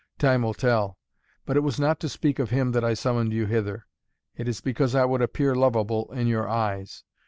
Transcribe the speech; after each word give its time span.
Time 0.17 0.41
will 0.41 0.55
tell. 0.55 0.97
But 1.45 1.57
it 1.57 1.59
was 1.59 1.79
not 1.79 1.99
to 1.99 2.09
speak 2.09 2.39
of 2.39 2.49
him 2.49 2.71
that 2.71 2.83
I 2.83 2.95
summoned 2.95 3.33
you 3.33 3.45
hither. 3.45 3.85
It 4.35 4.47
is 4.47 4.59
because 4.59 4.95
I 4.95 5.05
would 5.05 5.21
appear 5.21 5.53
lovable 5.53 6.11
in 6.11 6.25
your 6.25 6.49
eyes. 6.49 7.03